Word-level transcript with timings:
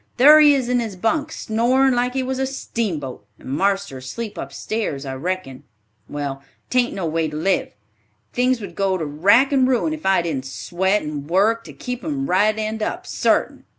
Thar 0.17 0.39
he 0.39 0.55
is 0.55 0.67
in 0.67 0.79
his 0.79 0.95
bunk, 0.95 1.31
snorin' 1.31 1.93
like 1.93 2.15
he 2.15 2.23
was 2.23 2.39
a 2.39 2.47
steamboat; 2.47 3.23
and 3.37 3.49
marster's 3.49 4.05
asleep 4.05 4.35
upstairs, 4.35 5.05
I 5.05 5.13
reckon. 5.13 5.63
Well, 6.09 6.41
'tain't 6.71 6.93
no 6.95 7.05
way 7.05 7.27
to 7.27 7.35
live. 7.37 7.75
Things 8.33 8.59
would 8.61 8.73
go 8.73 8.97
to 8.97 9.05
rack 9.05 9.51
and 9.51 9.67
ruin 9.67 9.93
if 9.93 10.03
I 10.03 10.23
didn't 10.23 10.47
sweat 10.47 11.03
and 11.03 11.29
work 11.29 11.63
to 11.65 11.71
keep 11.73 12.03
'em 12.03 12.25
right 12.27 12.57
end 12.57 12.81
up, 12.81 13.05
sartin." 13.05 13.65